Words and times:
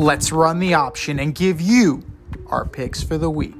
Let's 0.00 0.30
run 0.30 0.60
the 0.60 0.74
option 0.74 1.18
and 1.18 1.34
give 1.34 1.60
you 1.60 2.04
our 2.46 2.64
picks 2.64 3.02
for 3.02 3.18
the 3.18 3.28
week. 3.28 3.56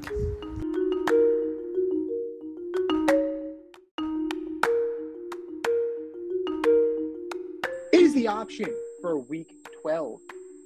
It 7.93 8.01
is 8.01 8.15
the 8.15 8.29
option 8.29 8.73
for 9.03 9.19
week 9.19 9.49
12. 9.83 10.21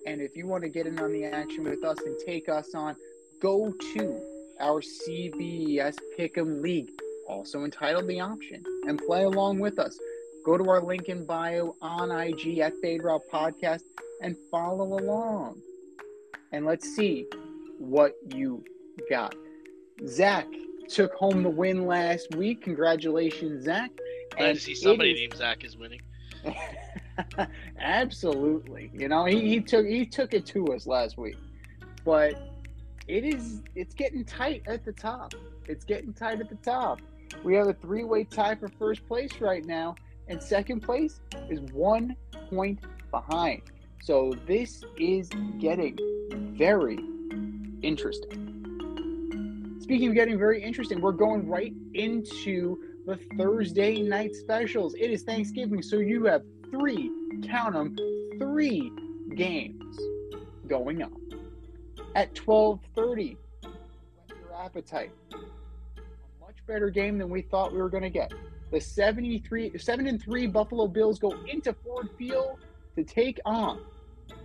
And 0.06 0.20
if 0.20 0.36
you 0.36 0.46
want 0.46 0.62
to 0.64 0.68
get 0.68 0.86
in 0.86 0.98
on 0.98 1.10
the 1.10 1.24
action 1.24 1.64
with 1.64 1.82
us 1.84 1.96
and 2.04 2.18
take 2.26 2.50
us 2.50 2.74
on, 2.74 2.94
go 3.40 3.72
to 3.94 4.20
our 4.60 4.82
CBS 4.82 5.96
Pick'em 6.18 6.60
League, 6.60 6.90
also 7.26 7.64
entitled 7.64 8.08
The 8.08 8.20
Option, 8.20 8.62
and 8.86 8.98
play 8.98 9.24
along 9.24 9.58
with 9.58 9.78
us. 9.78 9.98
Go 10.44 10.58
to 10.58 10.68
our 10.68 10.82
link 10.82 11.08
in 11.08 11.24
bio 11.24 11.76
on 11.80 12.10
IG 12.10 12.58
at 12.58 12.74
Fade 12.82 13.04
Route 13.04 13.22
Podcast 13.32 13.84
and 14.22 14.36
follow 14.50 14.98
along. 14.98 15.60
And 16.52 16.64
let's 16.64 16.94
see 16.96 17.26
what 17.78 18.14
you 18.34 18.64
got. 19.10 19.34
Zach 20.06 20.46
took 20.88 21.12
home 21.14 21.42
the 21.42 21.50
win 21.50 21.86
last 21.86 22.34
week. 22.36 22.62
Congratulations, 22.62 23.64
Zach. 23.64 23.90
Glad 24.36 24.48
And 24.50 24.58
to 24.58 24.64
see 24.64 24.74
somebody 24.74 25.10
is- 25.12 25.20
named 25.20 25.36
Zach 25.36 25.64
is 25.64 25.76
winning. 25.76 26.00
Absolutely. 27.78 28.90
You 28.94 29.08
know, 29.08 29.24
he, 29.26 29.40
he 29.48 29.60
took 29.60 29.86
he 29.86 30.06
took 30.06 30.34
it 30.34 30.46
to 30.46 30.66
us 30.68 30.86
last 30.86 31.18
week. 31.18 31.36
But 32.04 32.34
it 33.06 33.24
is 33.24 33.62
it's 33.74 33.94
getting 33.94 34.24
tight 34.24 34.62
at 34.66 34.84
the 34.84 34.92
top. 34.92 35.34
It's 35.66 35.84
getting 35.84 36.12
tight 36.12 36.40
at 36.40 36.48
the 36.48 36.56
top. 36.56 37.00
We 37.44 37.54
have 37.54 37.68
a 37.68 37.74
three-way 37.74 38.24
tie 38.24 38.56
for 38.56 38.68
first 38.68 39.06
place 39.06 39.30
right 39.40 39.64
now, 39.64 39.94
and 40.28 40.42
second 40.42 40.80
place 40.80 41.20
is 41.48 41.60
one 41.72 42.16
point 42.50 42.80
behind. 43.10 43.62
So 44.02 44.34
this 44.48 44.82
is 44.98 45.28
getting 45.60 45.96
very 46.58 46.98
interesting. 47.82 48.48
Speaking 49.80 50.08
of 50.08 50.16
getting 50.16 50.36
very 50.36 50.60
interesting, 50.60 51.00
we're 51.00 51.12
going 51.12 51.48
right 51.48 51.72
into 51.94 52.82
the 53.06 53.16
Thursday 53.38 54.02
night 54.02 54.34
specials. 54.34 54.94
It 54.94 55.12
is 55.12 55.22
Thanksgiving, 55.22 55.82
so 55.82 55.98
you 55.98 56.24
have 56.24 56.42
three, 56.68 57.12
count 57.44 57.74
them, 57.74 57.96
three 58.40 58.90
games 59.36 59.96
going 60.66 61.04
on. 61.04 61.16
At 62.16 62.34
12:30, 62.34 63.36
whet 63.62 63.72
your 64.36 64.52
appetite. 64.64 65.12
A 65.32 65.36
much 66.44 66.56
better 66.66 66.90
game 66.90 67.18
than 67.18 67.30
we 67.30 67.42
thought 67.42 67.72
we 67.72 67.78
were 67.78 67.88
going 67.88 68.02
to 68.02 68.10
get. 68.10 68.34
The 68.72 68.80
73 68.80 69.78
7 69.78 70.08
and 70.08 70.20
3 70.20 70.48
Buffalo 70.48 70.88
Bills 70.88 71.20
go 71.20 71.36
into 71.46 71.72
Ford 71.72 72.08
Field 72.18 72.58
to 72.96 73.04
take 73.04 73.40
on 73.44 73.80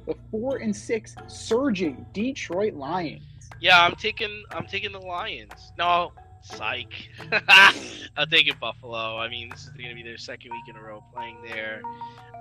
the 0.05 0.15
4 0.31 0.57
and 0.57 0.75
6 0.75 1.15
surging 1.27 2.05
Detroit 2.13 2.73
Lions. 2.73 3.21
Yeah, 3.59 3.81
I'm 3.81 3.95
taking 3.95 4.43
I'm 4.51 4.67
taking 4.67 4.91
the 4.91 4.99
Lions. 4.99 5.71
No, 5.77 6.11
psych. 6.41 7.09
I'm 8.17 8.29
taking 8.29 8.53
Buffalo. 8.59 9.17
I 9.17 9.29
mean, 9.29 9.49
this 9.49 9.63
is 9.63 9.69
going 9.69 9.89
to 9.89 9.95
be 9.95 10.03
their 10.03 10.17
second 10.17 10.51
week 10.51 10.63
in 10.67 10.75
a 10.75 10.81
row 10.81 11.03
playing 11.13 11.37
there. 11.45 11.81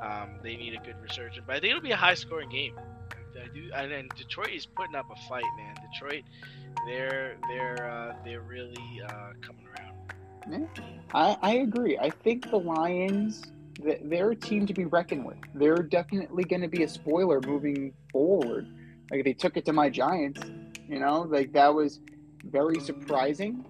Um, 0.02 0.38
they 0.42 0.56
need 0.56 0.74
a 0.74 0.84
good 0.84 0.96
resurgence, 1.02 1.44
but 1.46 1.56
I 1.56 1.60
think 1.60 1.70
it'll 1.70 1.82
be 1.82 1.92
a 1.92 1.96
high-scoring 1.96 2.50
game. 2.50 2.74
I 3.42 3.48
do, 3.54 3.70
and, 3.74 3.92
and 3.92 4.08
Detroit 4.16 4.50
is 4.50 4.66
putting 4.66 4.94
up 4.94 5.06
a 5.10 5.28
fight, 5.28 5.44
man. 5.56 5.74
Detroit, 5.92 6.24
they're 6.86 7.36
they're 7.48 7.90
uh, 7.90 8.14
they're 8.24 8.40
really 8.40 9.02
uh, 9.06 9.32
coming 9.40 9.66
around. 9.66 10.68
I, 11.12 11.36
I 11.42 11.54
agree. 11.56 11.98
I 11.98 12.10
think 12.10 12.50
the 12.50 12.58
Lions, 12.58 13.42
they're 13.78 14.30
a 14.30 14.36
team 14.36 14.66
to 14.66 14.74
be 14.74 14.84
reckoned 14.84 15.24
with. 15.24 15.36
They're 15.54 15.82
definitely 15.82 16.44
going 16.44 16.62
to 16.62 16.68
be 16.68 16.82
a 16.82 16.88
spoiler 16.88 17.40
moving 17.40 17.92
forward. 18.12 18.66
Like 19.10 19.24
they 19.24 19.32
took 19.32 19.56
it 19.56 19.64
to 19.66 19.72
my 19.72 19.90
Giants, 19.90 20.40
you 20.88 20.98
know, 20.98 21.22
like 21.22 21.52
that 21.52 21.72
was 21.74 22.00
very 22.44 22.80
surprising, 22.80 23.64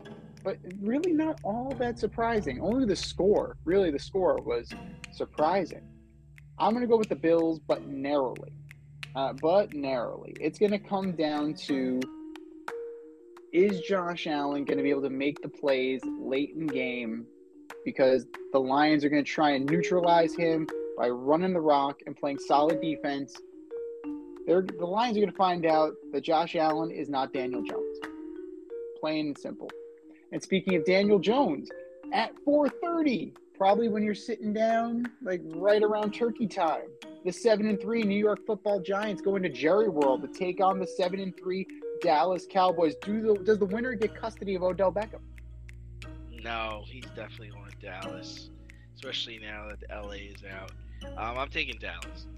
but 0.44 0.58
really 0.80 1.12
not 1.12 1.40
all 1.42 1.74
that 1.78 1.98
surprising. 1.98 2.60
Only 2.60 2.86
the 2.86 2.96
score, 2.96 3.56
really, 3.64 3.90
the 3.90 3.98
score 3.98 4.36
was 4.36 4.70
surprising. 5.12 5.82
I'm 6.58 6.70
going 6.70 6.82
to 6.82 6.88
go 6.88 6.96
with 6.96 7.08
the 7.08 7.16
Bills, 7.16 7.58
but 7.58 7.86
narrowly. 7.86 8.52
Uh, 9.14 9.32
but 9.34 9.74
narrowly. 9.74 10.34
It's 10.40 10.58
going 10.58 10.72
to 10.72 10.78
come 10.78 11.12
down 11.12 11.54
to 11.66 12.00
is 13.52 13.80
Josh 13.80 14.26
Allen 14.26 14.64
going 14.64 14.76
to 14.76 14.82
be 14.82 14.90
able 14.90 15.02
to 15.02 15.10
make 15.10 15.40
the 15.40 15.48
plays 15.48 16.02
late 16.20 16.50
in 16.54 16.66
game 16.66 17.26
because 17.84 18.26
the 18.52 18.58
Lions 18.58 19.04
are 19.04 19.08
going 19.08 19.24
to 19.24 19.30
try 19.30 19.50
and 19.50 19.68
neutralize 19.68 20.34
him 20.34 20.66
by 20.96 21.08
running 21.08 21.52
the 21.52 21.60
rock 21.60 22.00
and 22.06 22.16
playing 22.16 22.38
solid 22.38 22.80
defense. 22.80 23.36
They're, 24.46 24.62
the 24.62 24.86
Lions 24.86 25.16
are 25.16 25.20
going 25.20 25.30
to 25.30 25.36
find 25.36 25.66
out 25.66 25.94
that 26.12 26.22
Josh 26.22 26.56
Allen 26.56 26.90
is 26.90 27.08
not 27.08 27.32
Daniel 27.32 27.62
Jones. 27.62 27.98
Plain 29.00 29.26
and 29.26 29.38
simple. 29.38 29.70
And 30.32 30.42
speaking 30.42 30.74
of 30.76 30.84
Daniel 30.84 31.18
Jones, 31.18 31.68
at 32.12 32.32
4:30, 32.44 33.32
probably 33.56 33.88
when 33.88 34.02
you're 34.02 34.14
sitting 34.14 34.52
down, 34.52 35.06
like 35.22 35.40
right 35.44 35.82
around 35.82 36.12
turkey 36.12 36.46
time, 36.46 36.88
the 37.24 37.32
seven 37.32 37.66
and 37.68 37.80
three 37.80 38.02
New 38.02 38.18
York 38.18 38.46
Football 38.46 38.80
Giants 38.80 39.22
go 39.22 39.36
into 39.36 39.48
Jerry 39.48 39.88
World 39.88 40.22
to 40.22 40.28
take 40.28 40.60
on 40.60 40.78
the 40.78 40.86
seven 40.86 41.20
and 41.20 41.36
three 41.36 41.66
Dallas 42.00 42.46
Cowboys. 42.48 42.94
Do 43.02 43.20
the, 43.20 43.42
does 43.42 43.58
the 43.58 43.66
winner 43.66 43.94
get 43.94 44.14
custody 44.14 44.54
of 44.54 44.62
Odell 44.62 44.92
Beckham? 44.92 45.20
No, 46.46 46.84
he's 46.86 47.02
definitely 47.16 47.48
going 47.48 47.72
to 47.72 47.76
Dallas, 47.84 48.50
especially 48.94 49.40
now 49.42 49.68
that 49.68 50.04
LA 50.04 50.12
is 50.12 50.44
out. 50.48 50.70
Um, 51.18 51.38
I'm 51.38 51.48
taking 51.48 51.76
Dallas. 51.80 52.28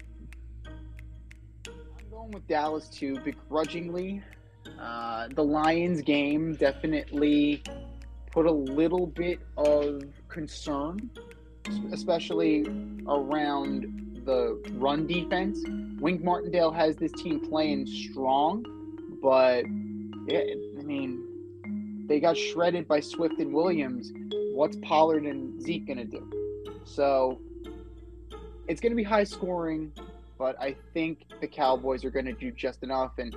I'm 0.65 2.09
going 2.09 2.31
with 2.31 2.47
Dallas 2.47 2.89
too, 2.89 3.19
begrudgingly. 3.19 4.23
Uh, 4.81 5.27
the 5.35 5.43
Lions 5.43 6.01
game 6.01 6.55
definitely 6.55 7.61
put 8.31 8.47
a 8.47 8.51
little 8.51 9.05
bit 9.05 9.41
of 9.57 10.01
concern, 10.27 11.11
especially 11.91 12.65
around 13.07 14.23
the 14.25 14.59
run 14.71 15.05
defense. 15.05 15.59
Wink 15.99 16.23
Martindale 16.23 16.71
has 16.71 16.95
this 16.95 17.11
team 17.11 17.47
playing 17.47 17.85
strong, 17.85 18.65
but 19.21 19.65
it, 20.27 20.57
I 20.79 20.81
mean, 20.81 21.28
they 22.09 22.19
got 22.19 22.35
shredded 22.35 22.89
by 22.89 22.99
Swift 22.99 23.39
and 23.39 23.53
Williams. 23.53 24.11
What's 24.53 24.75
Pollard 24.81 25.23
and 25.23 25.61
Zeke 25.61 25.87
going 25.87 25.99
to 25.99 26.03
do? 26.03 26.81
So 26.83 27.39
it's 28.67 28.81
going 28.81 28.91
to 28.91 28.97
be 28.97 29.03
high 29.03 29.23
scoring 29.23 29.93
but 30.39 30.59
I 30.59 30.75
think 30.93 31.25
the 31.41 31.47
Cowboys 31.47 32.03
are 32.05 32.09
going 32.09 32.25
to 32.25 32.33
do 32.33 32.49
just 32.49 32.81
enough. 32.81 33.19
And 33.19 33.35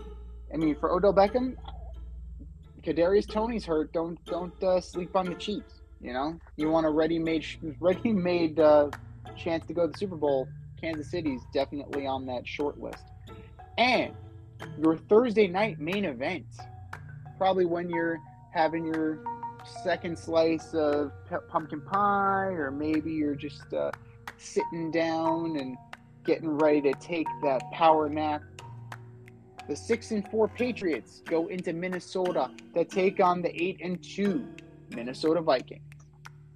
I 0.55 0.57
mean, 0.57 0.77
for 0.77 0.93
Odell 0.93 1.13
Beckham, 1.13 1.57
Kadarius 2.83 3.29
Toney's 3.29 3.67
hurt. 3.67 3.93
Don't 3.93 4.25
don't 4.25 4.63
uh, 4.63 4.81
sleep 4.81 5.15
on 5.15 5.27
the 5.27 5.35
Chiefs. 5.35 5.83
You 6.01 6.13
know, 6.13 6.39
you 6.57 6.71
want 6.71 6.87
a 6.87 6.91
ready-made 6.91 7.45
ready-made 7.81 8.59
uh, 8.59 8.91
chance 9.37 9.67
to 9.67 9.75
go 9.75 9.87
to 9.87 9.93
the 9.93 9.99
Super 9.99 10.17
Bowl. 10.17 10.49
Kansas 10.81 11.11
City's 11.11 11.43
definitely 11.53 12.07
on 12.07 12.27
that 12.27 12.47
short 12.47 12.81
list. 12.81 13.05
And 13.79 14.15
your 14.81 14.97
Thursday 14.97 15.47
night 15.49 15.79
main 15.79 16.05
event, 16.05 16.47
probably 17.39 17.65
when 17.65 17.89
you're 17.91 18.19
having 18.53 18.85
your 18.85 19.21
second 19.83 20.19
slice 20.19 20.75
of 20.75 21.13
pumpkin 21.49 21.81
pie, 21.81 22.53
or 22.53 22.71
maybe 22.71 23.13
you're 23.13 23.35
just 23.35 23.73
uh, 23.73 23.91
sitting 24.39 24.91
down 24.91 25.57
and 25.57 25.77
getting 26.25 26.49
ready 26.49 26.81
to 26.81 26.93
take 26.95 27.27
that 27.43 27.63
power 27.73 28.09
nap. 28.09 28.43
The 29.69 29.77
six 29.77 30.11
and 30.11 30.29
four 30.29 30.49
Patriots 30.49 31.23
go 31.25 31.47
into 31.47 31.73
Minnesota 31.73 32.51
to 32.75 32.85
take 32.85 33.21
on 33.21 33.43
the 33.43 33.63
eight 33.63 33.81
and 33.83 34.03
two 34.03 34.47
Minnesota 34.91 35.41
Vikings. 35.41 35.83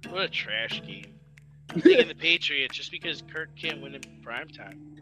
What 0.09 0.23
a 0.23 0.27
trash 0.27 0.81
game. 0.85 1.13
I'm 1.73 1.81
taking 1.81 2.07
the 2.07 2.15
Patriots 2.15 2.75
just 2.75 2.91
because 2.91 3.23
Kirk 3.33 3.49
can't 3.55 3.81
win 3.81 3.95
in 3.95 4.01
prime 4.21 4.47
time. 4.47 5.01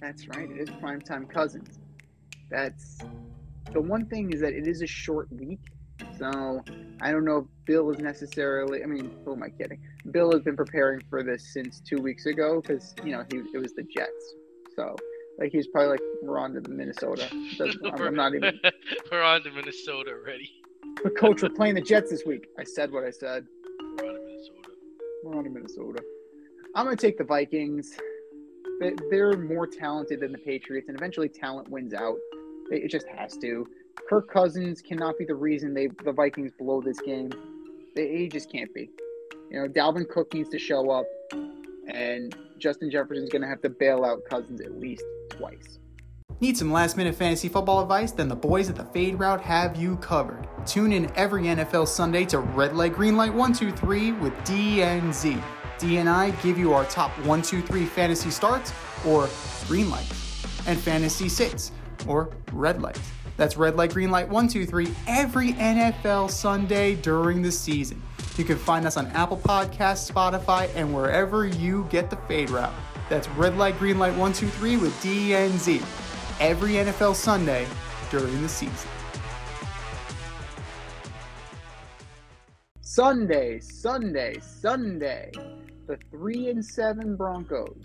That's 0.00 0.28
right. 0.28 0.48
It 0.50 0.58
is 0.58 0.68
primetime 0.68 1.28
cousins. 1.28 1.78
That's 2.50 2.98
the 3.72 3.80
one 3.80 4.06
thing 4.06 4.32
is 4.32 4.40
that 4.40 4.52
it 4.52 4.66
is 4.66 4.82
a 4.82 4.86
short 4.86 5.28
week. 5.32 5.60
So 6.18 6.64
I 7.00 7.12
don't 7.12 7.24
know 7.24 7.38
if 7.38 7.44
Bill 7.66 7.90
is 7.90 7.98
necessarily. 7.98 8.82
I 8.82 8.86
mean, 8.86 9.10
who 9.24 9.34
am 9.34 9.42
I 9.42 9.50
kidding? 9.50 9.80
Bill 10.10 10.32
has 10.32 10.42
been 10.42 10.56
preparing 10.56 11.00
for 11.08 11.22
this 11.22 11.52
since 11.52 11.80
two 11.80 11.98
weeks 12.02 12.26
ago 12.26 12.60
because 12.60 12.94
you 13.04 13.12
know 13.12 13.24
he 13.30 13.38
it 13.54 13.58
was 13.58 13.72
the 13.74 13.84
Jets. 13.84 14.34
So 14.74 14.96
like 15.38 15.52
he's 15.52 15.66
probably 15.68 15.90
like 15.92 16.00
we're 16.22 16.38
on 16.38 16.52
to 16.54 16.60
the 16.60 16.70
Minnesota. 16.70 17.28
I'm, 17.84 18.02
I'm 18.08 18.14
not 18.16 18.34
even. 18.34 18.58
We're 19.12 19.22
on 19.22 19.42
to 19.44 19.50
Minnesota 19.50 20.10
already. 20.10 20.50
But 21.02 21.16
coach, 21.16 21.42
we're 21.42 21.50
playing 21.50 21.76
the 21.76 21.80
Jets 21.80 22.10
this 22.10 22.24
week. 22.26 22.46
I 22.58 22.64
said 22.64 22.90
what 22.90 23.04
I 23.04 23.10
said. 23.10 23.46
We're 23.78 24.08
on 24.08 24.14
to 24.14 24.20
Minnesota. 24.20 24.68
We're 25.24 25.36
on 25.38 25.44
to 25.44 25.50
Minnesota. 25.50 26.02
I'm 26.74 26.84
going 26.86 26.96
to 26.96 27.00
take 27.06 27.18
the 27.18 27.24
Vikings. 27.24 27.92
They- 28.80 28.94
They're 29.10 29.36
more 29.36 29.66
talented 29.66 30.20
than 30.20 30.32
the 30.32 30.38
Patriots, 30.38 30.88
and 30.88 30.96
eventually 30.98 31.28
talent 31.28 31.68
wins 31.70 31.94
out. 31.94 32.16
It 32.70 32.88
just 32.90 33.06
has 33.08 33.36
to. 33.38 33.66
Kirk 34.08 34.30
Cousins 34.30 34.82
cannot 34.82 35.18
be 35.18 35.24
the 35.24 35.34
reason 35.34 35.74
they 35.74 35.88
the 36.04 36.12
Vikings 36.12 36.52
blow 36.58 36.80
this 36.80 37.00
game. 37.00 37.30
They, 37.94 38.16
he 38.16 38.28
just 38.28 38.50
can't 38.50 38.72
be. 38.74 38.90
You 39.50 39.60
know, 39.60 39.68
Dalvin 39.68 40.08
Cook 40.08 40.34
needs 40.34 40.48
to 40.50 40.58
show 40.58 40.90
up, 40.90 41.06
and 41.88 42.36
Justin 42.58 42.90
Jefferson's 42.90 43.30
going 43.30 43.42
to 43.42 43.48
have 43.48 43.62
to 43.62 43.70
bail 43.70 44.04
out 44.04 44.24
Cousins 44.28 44.60
at 44.60 44.78
least 44.78 45.04
twice. 45.30 45.78
Need 46.40 46.56
some 46.56 46.70
last 46.70 46.96
minute 46.96 47.16
fantasy 47.16 47.48
football 47.48 47.82
advice? 47.82 48.12
Then 48.12 48.28
the 48.28 48.36
boys 48.36 48.68
at 48.68 48.76
the 48.76 48.84
Fade 48.84 49.18
Route 49.18 49.40
have 49.40 49.76
you 49.76 49.96
covered. 49.96 50.46
Tune 50.66 50.92
in 50.92 51.10
every 51.16 51.44
NFL 51.44 51.88
Sunday 51.88 52.24
to 52.26 52.38
Red 52.38 52.76
Light 52.76 52.94
Green 52.94 53.16
Light 53.16 53.34
123 53.34 54.12
with 54.12 54.32
DNZ. 54.44 55.42
D 55.78 55.98
and 55.98 56.08
I 56.08 56.30
give 56.42 56.58
you 56.58 56.74
our 56.74 56.84
top 56.84 57.10
123 57.18 57.86
fantasy 57.86 58.30
starts 58.30 58.72
or 59.06 59.28
green 59.66 59.90
light, 59.90 60.08
and 60.66 60.78
fantasy 60.78 61.28
sits 61.28 61.72
or 62.06 62.30
red 62.52 62.82
light. 62.82 63.00
That's 63.38 63.56
red 63.56 63.76
light, 63.76 63.94
green 63.94 64.10
light, 64.10 64.28
123 64.28 64.92
every 65.06 65.52
NFL 65.52 66.28
Sunday 66.28 66.96
during 66.96 67.40
the 67.40 67.52
season. 67.52 68.02
You 68.36 68.44
can 68.44 68.58
find 68.58 68.84
us 68.84 68.96
on 68.96 69.06
Apple 69.08 69.36
Podcasts, 69.36 70.10
Spotify, 70.10 70.68
and 70.74 70.92
wherever 70.92 71.46
you 71.46 71.86
get 71.88 72.10
the 72.10 72.16
Fade 72.16 72.50
Route. 72.50 72.74
That's 73.08 73.28
red 73.30 73.56
light, 73.56 73.78
green 73.78 73.96
light, 73.98 74.10
123 74.10 74.76
with 74.78 74.92
DNZ 75.00 75.80
every 76.40 76.72
NFL 76.72 77.14
Sunday 77.14 77.66
during 78.10 78.42
the 78.42 78.48
season. 78.48 78.90
Sunday, 82.80 83.60
Sunday, 83.60 84.40
Sunday. 84.40 85.30
The 85.86 85.96
three 86.10 86.48
and 86.48 86.62
seven 86.64 87.14
Broncos 87.14 87.78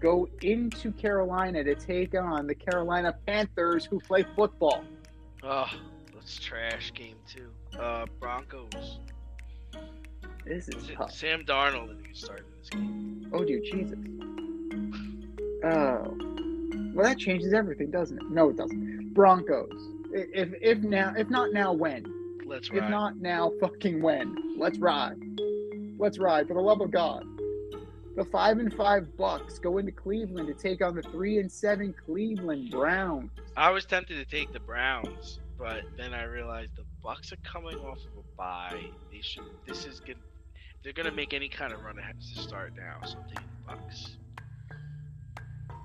go 0.00 0.28
into 0.42 0.92
Carolina 0.92 1.64
to 1.64 1.74
take 1.74 2.14
on 2.14 2.46
the 2.46 2.54
Carolina 2.54 3.14
Panthers, 3.26 3.84
who 3.84 4.00
play 4.00 4.24
football. 4.34 4.84
Oh, 5.42 5.70
that's 6.14 6.38
trash 6.38 6.92
game 6.94 7.16
too. 7.28 7.50
Uh, 7.78 8.06
Broncos. 8.20 9.00
This 10.44 10.68
is 10.68 10.90
tough. 10.94 11.12
Sam 11.12 11.44
Darnold 11.44 12.10
is 12.10 12.20
starting 12.20 12.46
this 12.58 12.70
game. 12.70 13.28
Oh, 13.32 13.44
dear 13.44 13.60
Jesus. 13.60 13.98
Oh. 15.64 16.16
Well, 16.94 17.04
that 17.04 17.18
changes 17.18 17.52
everything, 17.52 17.90
doesn't 17.90 18.16
it? 18.16 18.30
No, 18.30 18.50
it 18.50 18.56
doesn't. 18.56 19.12
Broncos. 19.12 19.72
If 20.12 20.50
if 20.62 20.78
now, 20.78 21.12
if 21.16 21.28
not 21.28 21.52
now, 21.52 21.72
when? 21.72 22.06
Let's 22.46 22.70
ride. 22.70 22.84
If 22.84 22.90
not 22.90 23.16
now, 23.16 23.50
fucking 23.60 24.00
when? 24.00 24.56
Let's 24.56 24.78
ride. 24.78 25.18
Let's 25.98 26.18
ride 26.18 26.46
for 26.46 26.54
the 26.54 26.60
love 26.60 26.80
of 26.80 26.90
God. 26.90 27.24
The 28.16 28.24
five 28.24 28.58
and 28.58 28.72
five 28.72 29.14
Bucks 29.18 29.58
go 29.58 29.76
into 29.76 29.92
Cleveland 29.92 30.48
to 30.48 30.54
take 30.54 30.82
on 30.82 30.96
the 30.96 31.02
three 31.02 31.38
and 31.38 31.52
seven 31.52 31.94
Cleveland 32.06 32.70
Browns. 32.70 33.30
I 33.58 33.70
was 33.70 33.84
tempted 33.84 34.16
to 34.16 34.24
take 34.24 34.54
the 34.54 34.60
Browns, 34.60 35.40
but 35.58 35.82
then 35.98 36.14
I 36.14 36.24
realized 36.24 36.76
the 36.76 36.84
Bucks 37.02 37.30
are 37.34 37.38
coming 37.44 37.76
off 37.76 37.98
of 37.98 38.16
a 38.16 38.36
bye. 38.38 38.84
They 39.12 39.20
should. 39.20 39.44
This 39.66 39.84
is 39.84 40.00
good. 40.00 40.16
They're 40.82 40.94
gonna 40.94 41.12
make 41.12 41.34
any 41.34 41.50
kind 41.50 41.74
of 41.74 41.82
run, 41.82 41.98
it 41.98 42.04
has 42.04 42.32
to 42.34 42.40
start 42.40 42.72
now. 42.74 43.06
So 43.06 43.18
I'm 43.18 43.28
taking 43.28 43.44
the 43.66 43.74
Bucks. 43.74 44.16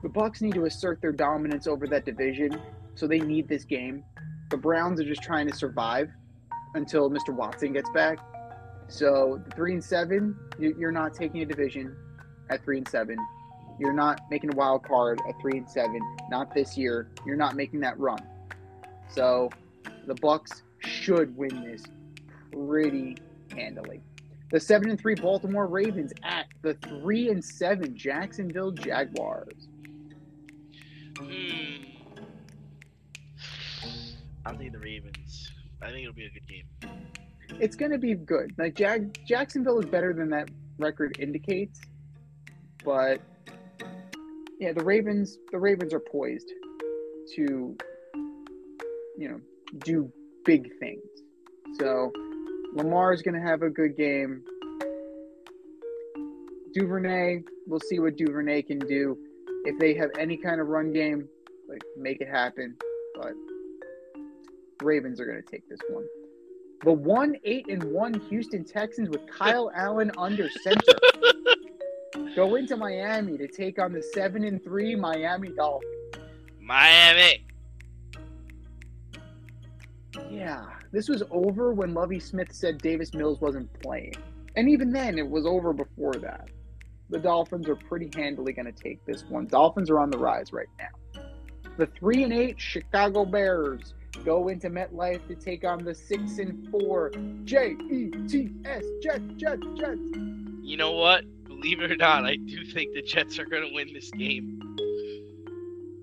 The 0.01 0.09
Bucks 0.09 0.41
need 0.41 0.53
to 0.53 0.63
assert 0.63 1.01
their 1.01 1.11
dominance 1.11 1.67
over 1.67 1.85
that 1.87 2.05
division, 2.05 2.61
so 2.95 3.07
they 3.07 3.19
need 3.19 3.49
this 3.49 3.65
game. 3.65 4.05
The 4.51 4.57
Browns 4.57 5.01
are 5.01 5.05
just 5.05 5.21
trying 5.21 5.49
to 5.49 5.55
survive 5.55 6.09
until 6.75 7.09
Mr. 7.09 7.35
Watson 7.35 7.73
gets 7.73 7.89
back. 7.89 8.19
So 8.87 9.43
three 9.53 9.73
and 9.73 9.83
seven, 9.83 10.37
you're 10.57 10.93
not 10.93 11.13
taking 11.13 11.41
a 11.41 11.45
division 11.45 11.93
at 12.51 12.63
three 12.63 12.77
and 12.77 12.87
seven. 12.87 13.17
You're 13.79 13.93
not 13.93 14.21
making 14.29 14.53
a 14.53 14.55
wild 14.55 14.83
card 14.83 15.19
at 15.27 15.39
three 15.41 15.57
and 15.57 15.67
seven. 15.69 15.99
Not 16.29 16.53
this 16.53 16.77
year. 16.77 17.09
You're 17.25 17.37
not 17.37 17.55
making 17.55 17.79
that 17.79 17.97
run. 17.97 18.19
So 19.09 19.49
the 20.05 20.13
Bucks 20.15 20.61
should 20.79 21.35
win 21.35 21.63
this 21.63 21.83
pretty 22.51 23.17
handily. 23.55 24.01
The 24.51 24.59
seven 24.59 24.89
and 24.89 24.99
three 24.99 25.15
Baltimore 25.15 25.65
Ravens 25.67 26.11
at 26.23 26.47
the 26.61 26.73
three 26.75 27.29
and 27.29 27.43
seven 27.43 27.95
Jacksonville 27.95 28.71
Jaguars. 28.71 29.67
Hmm. 31.17 31.85
I'll 34.45 34.57
take 34.57 34.73
the 34.73 34.79
Ravens. 34.79 35.51
I 35.81 35.89
think 35.89 36.01
it'll 36.01 36.13
be 36.13 36.25
a 36.25 36.29
good 36.29 36.47
game. 36.47 36.65
It's 37.59 37.75
going 37.75 37.91
to 37.91 37.97
be 37.97 38.15
good. 38.15 38.53
Like 38.57 38.75
Jag- 38.75 39.17
Jacksonville 39.25 39.79
is 39.79 39.85
better 39.85 40.13
than 40.13 40.29
that 40.29 40.49
record 40.77 41.17
indicates, 41.19 41.79
but 42.83 43.21
yeah, 44.59 44.73
the 44.73 44.83
Ravens 44.83 45.37
the 45.51 45.59
Ravens 45.59 45.93
are 45.93 45.99
poised 45.99 46.51
to 47.35 47.75
you 49.17 49.29
know 49.29 49.41
do 49.79 50.11
big 50.45 50.77
things. 50.79 51.03
So 51.79 52.11
Lamar 52.73 53.13
is 53.13 53.21
going 53.21 53.35
to 53.35 53.41
have 53.41 53.61
a 53.63 53.69
good 53.69 53.97
game. 53.97 54.43
Duvernay, 56.73 57.41
we'll 57.67 57.81
see 57.81 57.99
what 57.99 58.15
Duvernay 58.17 58.61
can 58.61 58.79
do. 58.79 59.17
If 59.65 59.77
they 59.79 59.93
have 59.95 60.09
any 60.17 60.37
kind 60.37 60.61
of 60.61 60.67
run 60.67 60.93
game, 60.93 61.27
like 61.67 61.81
make 61.97 62.21
it 62.21 62.29
happen. 62.29 62.77
But 63.15 63.33
Ravens 64.81 65.19
are 65.19 65.25
going 65.25 65.41
to 65.41 65.49
take 65.49 65.67
this 65.69 65.79
one. 65.89 66.05
The 66.83 66.93
one 66.93 67.35
eight 67.43 67.67
and 67.69 67.83
one 67.83 68.19
Houston 68.29 68.63
Texans 68.63 69.09
with 69.09 69.21
Kyle 69.27 69.71
Allen 69.75 70.11
under 70.17 70.49
center 70.63 70.93
go 72.35 72.55
into 72.55 72.77
Miami 72.77 73.37
to 73.37 73.47
take 73.47 73.79
on 73.79 73.93
the 73.93 74.01
seven 74.01 74.43
and 74.43 74.63
three 74.63 74.95
Miami 74.95 75.49
Dolphins. 75.49 75.91
Miami. 76.59 77.45
Yeah, 80.29 80.65
this 80.91 81.09
was 81.09 81.23
over 81.31 81.73
when 81.73 81.93
Lovie 81.93 82.19
Smith 82.19 82.51
said 82.51 82.77
Davis 82.77 83.13
Mills 83.13 83.39
wasn't 83.41 83.71
playing, 83.81 84.15
and 84.55 84.69
even 84.69 84.91
then, 84.91 85.17
it 85.17 85.29
was 85.29 85.45
over 85.45 85.73
before 85.73 86.13
that. 86.13 86.49
The 87.09 87.19
Dolphins 87.19 87.67
are 87.67 87.75
pretty 87.75 88.09
handily 88.15 88.53
going 88.53 88.65
to 88.65 88.71
take 88.71 89.03
this 89.05 89.23
one. 89.25 89.47
Dolphins 89.47 89.89
are 89.89 89.99
on 89.99 90.09
the 90.09 90.17
rise 90.17 90.53
right 90.53 90.67
now. 90.79 91.21
The 91.77 91.87
three 91.87 92.23
and 92.23 92.31
eight 92.31 92.59
Chicago 92.59 93.25
Bears 93.25 93.93
go 94.23 94.49
into 94.49 94.69
MetLife 94.69 95.27
to 95.27 95.35
take 95.35 95.65
on 95.65 95.83
the 95.83 95.95
six 95.95 96.37
and 96.37 96.69
four 96.69 97.11
J 97.43 97.75
E 97.89 98.11
T 98.27 98.51
S 98.65 98.83
Jets 99.01 99.23
Jets 99.35 99.67
Jets. 99.77 99.99
You 100.61 100.77
know 100.77 100.91
what? 100.91 101.23
Believe 101.61 101.81
it 101.81 101.91
or 101.91 101.95
not, 101.95 102.25
I 102.25 102.37
do 102.37 102.65
think 102.65 102.95
the 102.95 103.03
Jets 103.03 103.37
are 103.37 103.45
gonna 103.45 103.71
win 103.71 103.93
this 103.93 104.09
game. 104.09 104.59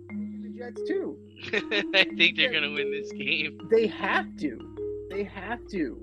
The 0.08 0.54
Jets 0.56 0.80
too. 0.86 1.18
I 1.94 2.04
think 2.16 2.36
they're 2.36 2.52
gonna 2.52 2.70
win 2.70 2.92
this 2.92 3.10
game. 3.10 3.66
They 3.68 3.88
have 3.88 4.36
to. 4.36 5.08
They 5.10 5.24
have 5.24 5.66
to. 5.70 6.00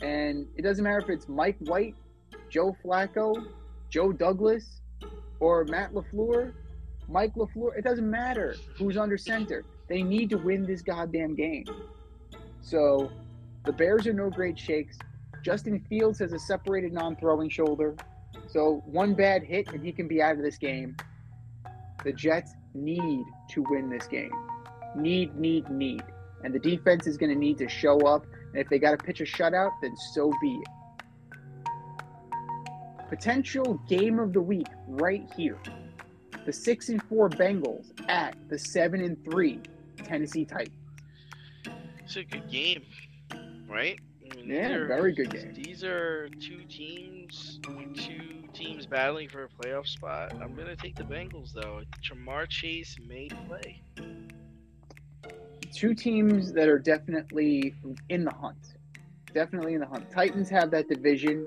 And 0.00 0.48
it 0.56 0.62
doesn't 0.62 0.82
matter 0.82 0.98
if 0.98 1.08
it's 1.10 1.28
Mike 1.28 1.58
White, 1.60 1.94
Joe 2.50 2.76
Flacco, 2.84 3.46
Joe 3.88 4.10
Douglas, 4.10 4.80
or 5.38 5.64
Matt 5.64 5.94
LaFleur, 5.94 6.52
Mike 7.08 7.34
LaFleur. 7.36 7.78
It 7.78 7.84
doesn't 7.84 8.10
matter 8.10 8.56
who's 8.76 8.96
under 8.96 9.16
center. 9.16 9.64
They 9.88 10.02
need 10.02 10.28
to 10.30 10.38
win 10.38 10.66
this 10.66 10.82
goddamn 10.82 11.36
game. 11.36 11.66
So 12.62 13.12
the 13.64 13.72
Bears 13.72 14.08
are 14.08 14.12
no 14.12 14.28
great 14.28 14.58
shakes. 14.58 14.98
Justin 15.44 15.78
Fields 15.88 16.18
has 16.18 16.32
a 16.32 16.38
separated 16.38 16.92
non 16.92 17.14
throwing 17.14 17.48
shoulder. 17.48 17.94
So 18.48 18.82
one 18.86 19.14
bad 19.14 19.42
hit 19.42 19.68
and 19.72 19.84
he 19.84 19.92
can 19.92 20.08
be 20.08 20.20
out 20.20 20.36
of 20.36 20.42
this 20.42 20.58
game. 20.58 20.96
The 22.04 22.12
Jets 22.12 22.54
need 22.74 23.24
to 23.50 23.64
win 23.68 23.88
this 23.88 24.06
game. 24.06 24.32
Need, 24.96 25.36
need, 25.36 25.70
need. 25.70 26.02
And 26.44 26.52
the 26.54 26.58
defense 26.58 27.06
is 27.06 27.16
going 27.16 27.32
to 27.32 27.38
need 27.38 27.58
to 27.58 27.68
show 27.68 27.98
up. 28.00 28.26
And 28.52 28.60
if 28.60 28.68
they 28.68 28.78
got 28.78 28.90
to 28.90 28.96
pitch 28.96 29.20
a 29.20 29.24
shutout, 29.24 29.70
then 29.80 29.96
so 30.12 30.32
be 30.40 30.60
it. 30.60 30.68
Potential 33.08 33.80
game 33.88 34.18
of 34.18 34.32
the 34.32 34.40
week 34.40 34.68
right 34.86 35.28
here. 35.36 35.58
The 36.44 36.52
six 36.52 36.88
and 36.88 37.02
four 37.04 37.28
Bengals 37.28 37.92
at 38.08 38.36
the 38.48 38.58
seven 38.58 39.00
and 39.02 39.22
three 39.24 39.60
Tennessee 39.98 40.44
Titans. 40.44 40.76
It's 41.98 42.16
a 42.16 42.24
good 42.24 42.50
game, 42.50 42.82
right? 43.68 43.98
I 44.32 44.36
mean, 44.36 44.50
Yeah, 44.50 44.86
very 44.86 45.12
good 45.12 45.30
game. 45.30 45.52
These 45.54 45.84
are 45.84 46.28
two 46.40 46.62
teams, 46.68 47.60
two 47.94 48.48
teams 48.54 48.86
battling 48.86 49.28
for 49.28 49.44
a 49.44 49.48
playoff 49.48 49.86
spot. 49.86 50.32
I'm 50.40 50.54
gonna 50.54 50.76
take 50.76 50.96
the 50.96 51.04
Bengals 51.04 51.52
though. 51.52 51.82
Ja'Marr 52.02 52.48
Chase 52.48 52.96
may 53.06 53.28
play. 53.28 53.82
Two 55.72 55.94
teams 55.94 56.52
that 56.52 56.68
are 56.68 56.78
definitely 56.78 57.74
in 58.08 58.24
the 58.24 58.34
hunt. 58.34 58.74
Definitely 59.34 59.74
in 59.74 59.80
the 59.80 59.86
hunt. 59.86 60.10
Titans 60.10 60.48
have 60.50 60.70
that 60.70 60.88
division. 60.88 61.46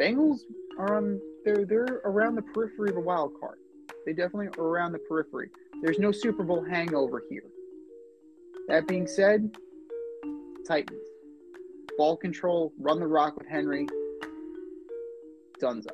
Bengals 0.00 0.40
are 0.78 0.96
on 0.96 1.20
they're 1.44 1.64
they're 1.64 2.00
around 2.04 2.36
the 2.36 2.42
periphery 2.42 2.90
of 2.90 2.96
a 2.96 3.00
wild 3.00 3.32
card. 3.40 3.58
They 4.06 4.12
definitely 4.12 4.48
are 4.58 4.66
around 4.66 4.92
the 4.92 4.98
periphery. 4.98 5.50
There's 5.82 5.98
no 5.98 6.12
Super 6.12 6.42
Bowl 6.42 6.64
hangover 6.64 7.22
here. 7.28 7.44
That 8.68 8.86
being 8.86 9.06
said, 9.06 9.56
Titans. 10.66 11.11
Ball 11.98 12.16
control, 12.16 12.72
run 12.78 13.00
the 13.00 13.06
rock 13.06 13.36
with 13.36 13.46
Henry. 13.46 13.86
Dunzo. 15.60 15.86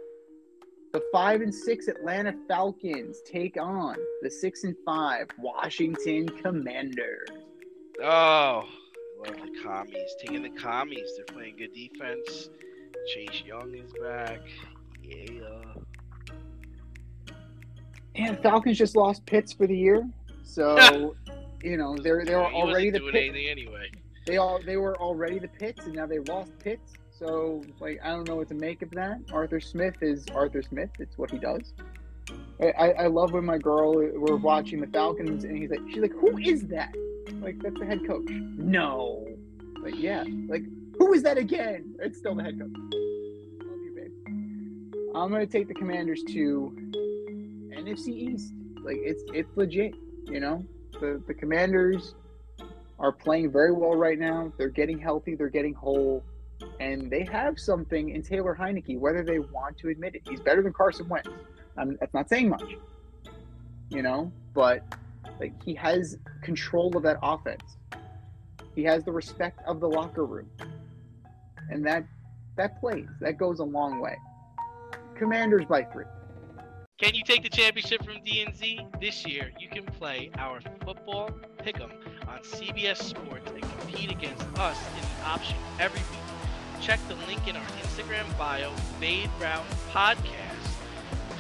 The 0.93 1.03
five 1.13 1.43
and 1.43 1.55
six 1.55 1.89
Atlanta 1.89 2.35
Falcons 2.49 3.21
take 3.27 3.57
on 3.61 3.95
the 4.23 4.31
six 4.31 4.65
and 4.65 4.75
five 4.87 5.27
Washington 5.39 6.27
Commanders. 6.29 7.29
Oh, 8.03 8.65
love 9.19 9.37
the 9.37 9.61
commies. 9.63 10.15
Taking 10.21 10.43
the 10.43 10.51
commies. 10.51 11.11
They're 11.17 11.27
playing 11.27 11.57
good 11.59 11.75
defense. 11.75 12.49
Chase 13.13 13.43
Young 13.47 13.75
is 13.75 13.93
back. 14.03 14.41
Yeah. 15.03 15.75
And 18.15 18.39
Falcons 18.43 18.79
just 18.79 18.97
lost 18.97 19.25
Pitts 19.27 19.53
for 19.53 19.67
the 19.67 19.77
year, 19.77 20.09
So, 20.43 21.15
you 21.63 21.77
know, 21.77 21.97
they're 22.03 22.25
they 22.25 22.35
were 22.35 22.47
already 22.47 22.91
the 22.91 22.99
doing 23.01 23.13
Pit- 23.13 23.23
anything 23.31 23.49
anyway. 23.49 23.91
They 24.29 24.37
all 24.37 24.61
they 24.65 24.77
were 24.77 24.97
already 24.99 25.39
the 25.39 25.49
Pits, 25.49 25.87
and 25.87 25.95
now 25.95 26.07
they 26.07 26.19
lost 26.19 26.53
Pits. 26.59 26.93
So, 27.19 27.65
like, 27.81 27.99
I 28.05 28.09
don't 28.11 28.29
know 28.29 28.37
what 28.37 28.49
to 28.49 28.55
make 28.55 28.83
of 28.83 28.91
that. 28.91 29.19
Arthur 29.33 29.59
Smith 29.59 29.97
is 30.03 30.27
Arthur 30.33 30.63
Smith. 30.63 30.91
It's 31.01 31.17
what 31.17 31.31
he 31.31 31.39
does. 31.39 31.73
I, 32.61 32.93
I 32.93 33.07
love 33.07 33.33
when 33.33 33.45
my 33.45 33.57
girl 33.57 33.95
we're 33.95 34.37
watching 34.37 34.81
the 34.81 34.87
Falcons, 34.89 35.45
and 35.45 35.57
he's 35.57 35.71
like, 35.71 35.81
she's 35.89 36.03
like, 36.03 36.13
who 36.13 36.37
is 36.39 36.67
that? 36.69 36.95
Like, 37.41 37.59
that's 37.63 37.79
the 37.81 37.87
head 37.87 38.07
coach. 38.07 38.29
No. 38.29 39.27
Like, 39.81 39.95
yeah. 39.97 40.25
Like, 40.47 40.65
who 40.99 41.15
is 41.15 41.23
that 41.23 41.39
again? 41.39 41.97
It's 42.01 42.19
still 42.19 42.35
the 42.35 42.43
head 42.43 42.61
coach. 42.61 42.71
Love 42.71 43.79
you, 43.83 43.93
babe. 43.97 45.15
I'm 45.17 45.33
gonna 45.33 45.47
take 45.47 45.69
the 45.69 45.75
Commanders 45.75 46.23
to 46.29 46.77
NFC 47.75 48.09
East. 48.09 48.53
Like, 48.85 48.99
it's 48.99 49.23
it's 49.33 49.57
legit. 49.57 49.95
You 50.27 50.41
know, 50.41 50.65
the 51.01 51.23
the 51.27 51.35
Commanders 51.35 52.15
are 52.99 53.13
playing 53.13 53.51
very 53.51 53.73
well 53.73 53.95
right 53.95 54.19
now. 54.19 54.53
They're 54.57 54.69
getting 54.69 54.99
healthy. 54.99 55.35
They're 55.35 55.49
getting 55.49 55.75
whole. 55.75 56.25
And 56.81 57.11
they 57.11 57.25
have 57.25 57.59
something 57.59 58.11
in 58.11 58.23
Taylor 58.23 58.57
Heinicke, 58.59 58.99
whether 58.99 59.23
they 59.23 59.39
want 59.39 59.79
to 59.79 59.89
admit 59.89 60.17
it. 60.17 60.23
He's 60.29 60.41
better 60.41 60.63
than 60.63 60.73
Carson 60.73 61.09
Wentz. 61.09 61.29
Um, 61.77 61.97
that's 62.01 62.13
not 62.13 62.29
saying 62.29 62.49
much, 62.49 62.75
you 63.89 64.03
know, 64.03 64.33
but 64.53 64.83
like 65.39 65.53
he 65.63 65.75
has 65.75 66.19
control 66.43 66.97
of 66.97 67.05
that 67.05 67.19
offense. 67.23 67.63
He 68.75 68.83
has 68.85 69.05
the 69.05 69.13
respect 69.13 69.61
of 69.67 69.79
the 69.79 69.87
locker 69.89 70.25
room, 70.25 70.51
and 71.71 71.87
that 71.87 72.05
that 72.57 72.81
plays. 72.81 73.07
That 73.21 73.39
goes 73.39 73.61
a 73.61 73.65
long 73.65 74.01
way. 74.01 74.17
Commanders 75.15 75.65
by 75.67 75.85
three. 75.85 76.05
Can 77.01 77.15
you 77.15 77.23
take 77.23 77.45
the 77.45 77.49
championship 77.49 78.05
from 78.05 78.17
DNZ? 78.17 79.01
This 79.01 79.25
year, 79.25 79.53
you 79.61 79.69
can 79.69 79.85
play 79.85 80.31
our 80.37 80.61
football 80.85 81.31
pick'em 81.61 81.93
on 82.39 82.45
CBS 82.45 83.03
Sports 83.03 83.51
and 83.53 83.63
compete 83.63 84.11
against 84.11 84.43
us 84.59 84.79
in 84.97 85.03
the 85.03 85.29
option 85.29 85.57
every 85.81 86.01
week. 86.01 86.81
Check 86.81 87.01
the 87.09 87.17
link 87.27 87.49
in 87.49 87.57
our 87.57 87.67
Instagram 87.83 88.27
bio, 88.39 88.71
Fade 89.01 89.31
Route 89.41 89.65
Podcast, 89.91 90.69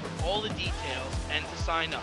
for 0.00 0.24
all 0.24 0.40
the 0.40 0.48
details 0.50 1.14
and 1.30 1.44
to 1.44 1.56
sign 1.58 1.94
up. 1.94 2.02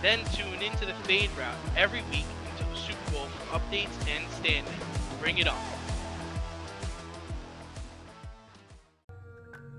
Then 0.00 0.20
tune 0.32 0.62
into 0.62 0.86
the 0.86 0.94
Fade 1.04 1.30
Route 1.38 1.56
every 1.76 2.02
week 2.10 2.24
until 2.52 2.70
the 2.72 2.78
Super 2.78 3.10
Bowl 3.12 3.26
for 3.26 3.58
updates 3.58 3.94
and 4.08 4.28
standings. 4.32 4.74
Bring 5.20 5.38
it 5.38 5.48
on. 5.48 5.58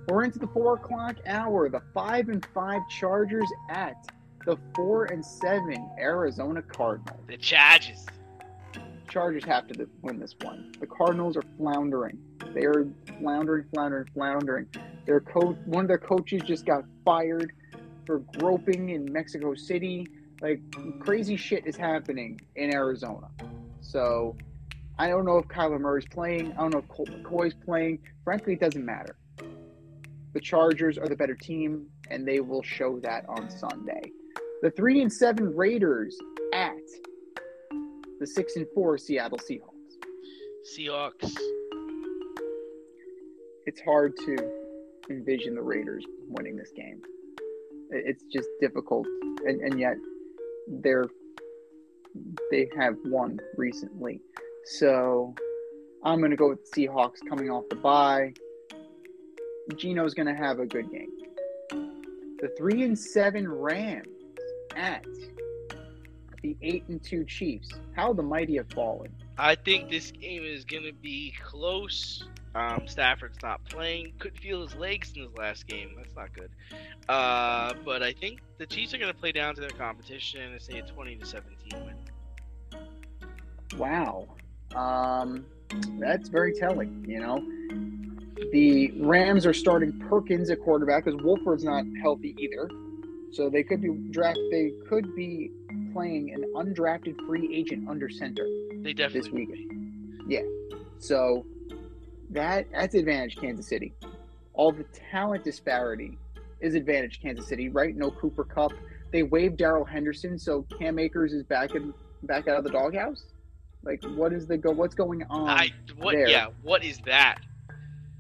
We're 0.07 0.23
into 0.23 0.37
the 0.37 0.47
four 0.47 0.75
o'clock 0.75 1.15
hour. 1.25 1.67
The 1.67 1.81
five 1.95 2.29
and 2.29 2.45
five 2.53 2.81
Chargers 2.89 3.49
at 3.69 4.05
the 4.45 4.57
four 4.75 5.05
and 5.05 5.25
seven 5.25 5.89
Arizona 5.97 6.61
Cardinals. 6.61 7.19
The 7.25 7.37
Chargers. 7.37 8.05
Chargers 9.15 9.45
have 9.45 9.65
to 9.69 9.87
win 10.01 10.19
this 10.19 10.35
one. 10.41 10.73
The 10.77 10.87
Cardinals 10.87 11.37
are 11.37 11.43
floundering. 11.57 12.19
They 12.53 12.65
are 12.65 12.85
floundering, 13.17 13.63
floundering, 13.73 14.09
floundering. 14.13 14.67
Their 15.05 15.21
coach, 15.21 15.55
one 15.63 15.85
of 15.85 15.87
their 15.87 15.97
coaches, 15.97 16.41
just 16.41 16.65
got 16.65 16.83
fired 17.05 17.53
for 18.05 18.19
groping 18.37 18.89
in 18.89 19.09
Mexico 19.09 19.55
City. 19.55 20.05
Like 20.41 20.59
crazy 20.99 21.37
shit 21.37 21.65
is 21.65 21.77
happening 21.77 22.41
in 22.57 22.73
Arizona. 22.73 23.29
So 23.79 24.35
I 24.99 25.07
don't 25.07 25.23
know 25.23 25.37
if 25.37 25.47
Kyler 25.47 25.79
Murray's 25.79 26.03
playing. 26.11 26.51
I 26.51 26.55
don't 26.55 26.73
know 26.73 26.79
if 26.79 26.87
Colt 26.89 27.09
McCoy's 27.09 27.53
playing. 27.53 27.99
Frankly, 28.25 28.51
it 28.51 28.59
doesn't 28.59 28.85
matter. 28.85 29.15
The 30.33 30.41
Chargers 30.41 30.97
are 30.97 31.07
the 31.07 31.15
better 31.15 31.35
team, 31.35 31.87
and 32.09 32.27
they 32.27 32.41
will 32.41 32.63
show 32.63 32.99
that 32.99 33.23
on 33.29 33.49
Sunday. 33.49 34.11
The 34.61 34.71
three 34.71 35.01
and 35.01 35.13
seven 35.13 35.55
Raiders 35.55 36.17
at 36.53 36.75
the 38.19 38.27
six 38.27 38.55
and 38.55 38.67
four 38.73 38.97
Seattle 38.97 39.37
Seahawks. 39.37 39.71
Seahawks. 40.65 41.35
It's 43.65 43.81
hard 43.81 44.15
to 44.25 44.37
envision 45.09 45.55
the 45.55 45.61
Raiders 45.61 46.05
winning 46.27 46.55
this 46.55 46.71
game. 46.75 47.01
It's 47.91 48.23
just 48.31 48.47
difficult, 48.59 49.05
and, 49.45 49.61
and 49.61 49.79
yet 49.79 49.97
they're 50.67 51.05
they 52.49 52.69
have 52.77 52.95
won 53.05 53.39
recently. 53.57 54.21
So 54.63 55.35
I'm 56.03 56.19
going 56.19 56.31
to 56.31 56.37
go 56.37 56.49
with 56.49 56.69
the 56.71 56.87
Seahawks 56.87 57.17
coming 57.27 57.49
off 57.49 57.65
the 57.69 57.75
bye. 57.75 58.33
Gino's 59.75 60.13
going 60.13 60.27
to 60.27 60.35
have 60.35 60.59
a 60.59 60.65
good 60.65 60.89
game. 60.91 61.09
The 62.39 62.49
three 62.57 62.83
and 62.83 62.97
seven 62.97 63.47
Rams 63.47 64.07
at 64.75 65.05
the 66.45 66.57
eight 66.61 66.83
and 66.87 67.01
two 67.01 67.23
Chiefs. 67.25 67.69
How 67.95 68.13
the 68.13 68.21
mighty 68.21 68.57
have 68.57 68.69
fallen. 68.69 69.09
I 69.37 69.55
think 69.55 69.89
this 69.89 70.11
game 70.11 70.43
is 70.43 70.63
gonna 70.63 70.93
be 71.01 71.33
close. 71.43 72.27
Um, 72.53 72.83
Stafford's 72.87 73.39
not 73.41 73.65
playing. 73.65 74.13
Couldn't 74.19 74.39
feel 74.39 74.61
his 74.61 74.75
legs 74.75 75.11
in 75.15 75.23
his 75.23 75.33
last 75.37 75.67
game. 75.67 75.95
That's 75.97 76.15
not 76.15 76.33
good. 76.33 76.51
Uh, 77.09 77.73
but 77.83 78.03
I 78.03 78.13
think 78.13 78.41
the 78.59 78.65
Chiefs 78.65 78.93
are 78.93 78.97
gonna 78.97 79.13
play 79.13 79.31
down 79.31 79.55
to 79.55 79.61
their 79.61 79.71
competition 79.71 80.41
and 80.41 80.61
say 80.61 80.77
a 80.79 80.83
20 80.83 81.15
to 81.15 81.25
17 81.25 81.85
win. 81.85 81.95
Wow. 83.77 84.27
Um, 84.75 85.45
that's 85.99 86.29
very 86.29 86.53
telling, 86.53 87.05
you 87.07 87.19
know. 87.19 87.43
The 88.51 88.91
Rams 88.99 89.45
are 89.45 89.53
starting 89.53 89.97
Perkins 89.99 90.49
at 90.49 90.61
quarterback 90.61 91.05
because 91.05 91.21
Wolford's 91.23 91.63
not 91.63 91.85
healthy 92.01 92.35
either. 92.37 92.69
So 93.31 93.49
they 93.49 93.63
could 93.63 93.81
be 93.81 93.89
draft 94.11 94.39
they 94.51 94.71
could 94.87 95.13
be 95.15 95.51
playing 95.95 96.33
an 96.33 96.43
undrafted 96.55 97.15
free 97.25 97.55
agent 97.55 97.87
under 97.87 98.09
center. 98.09 98.45
They 98.83 98.91
definitely 98.91 99.21
This 99.21 99.29
will 99.29 99.37
week. 99.39 99.71
Yeah. 100.27 100.41
So 100.99 101.45
that 102.31 102.67
that's 102.73 102.95
advantage 102.95 103.37
Kansas 103.37 103.65
City. 103.65 103.93
All 104.53 104.73
the 104.73 104.83
talent 105.09 105.45
disparity 105.45 106.17
is 106.59 106.75
advantage 106.75 107.21
Kansas 107.21 107.47
City, 107.47 107.69
right? 107.69 107.95
No 107.95 108.11
Cooper 108.11 108.43
Kupp. 108.43 108.73
They 109.13 109.23
waived 109.23 109.55
Darrell 109.55 109.85
Henderson, 109.85 110.37
so 110.37 110.65
Cam 110.77 110.99
Akers 110.99 111.31
is 111.31 111.43
back 111.43 111.75
in 111.75 111.93
back 112.23 112.49
out 112.49 112.57
of 112.57 112.65
the 112.65 112.71
doghouse. 112.71 113.23
Like, 113.83 114.03
what 114.15 114.33
is 114.33 114.47
the 114.47 114.57
go? 114.57 114.71
What's 114.71 114.95
going 114.95 115.23
on? 115.29 115.47
I 115.47 115.69
what? 115.97 116.11
there. 116.11 116.27
Yeah. 116.27 116.47
What 116.61 116.83
is 116.83 116.99
that? 117.05 117.37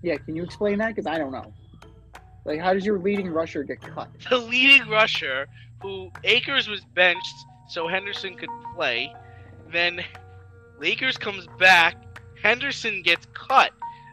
Yeah, 0.01 0.15
can 0.15 0.35
you 0.35 0.43
explain 0.43 0.77
that? 0.77 0.95
Because 0.95 1.07
I 1.07 1.17
don't 1.17 1.33
know. 1.33 1.51
Like, 2.45 2.61
how 2.61 2.73
does 2.73 2.85
your 2.85 2.99
leading 2.99 3.27
rusher 3.29 3.63
get 3.63 3.81
cut? 3.81 4.07
The 4.29 4.37
leading 4.37 4.87
rusher, 4.87 5.47
who 5.81 6.11
Akers 6.23 6.69
was 6.69 6.81
benched 6.93 7.35
so 7.67 7.87
Henderson 7.87 8.35
could 8.35 8.49
play, 8.75 9.13
then 9.71 10.03
Lakers 10.79 11.17
comes 11.17 11.47
back. 11.59 12.19
Henderson 12.41 13.01
gets 13.01 13.27
cut. 13.33 13.71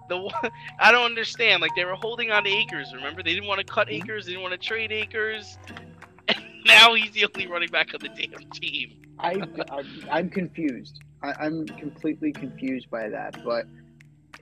The 0.09 0.19
one, 0.19 0.35
I 0.81 0.93
don't 0.93 1.05
understand. 1.05 1.61
Like 1.61 1.73
they 1.77 1.85
were 1.85 1.95
holding 1.95 2.31
on 2.31 2.45
to 2.45 2.51
Akers. 2.51 2.93
Remember, 2.95 3.23
they 3.23 3.35
didn't 3.35 3.49
want 3.49 3.61
to 3.61 3.67
cut 3.67 3.89
mm-hmm. 3.89 4.05
Akers. 4.05 4.27
They 4.27 4.33
didn't 4.33 4.43
want 4.43 4.61
to 4.61 4.67
trade 4.67 4.93
Akers. 4.93 5.59
And 6.29 6.39
now 6.65 6.95
he's 6.95 7.13
the 7.13 7.27
only 7.27 7.47
running 7.47 7.71
back 7.71 7.95
on 7.95 8.01
the 8.01 8.09
damn 8.09 8.49
team. 8.51 9.03
I, 9.19 9.43
I 9.71 9.85
I'm 10.11 10.31
confused. 10.31 11.01
I, 11.23 11.33
I'm 11.41 11.67
completely 11.67 12.33
confused 12.33 12.91
by 12.91 13.09
that. 13.09 13.45
But 13.45 13.67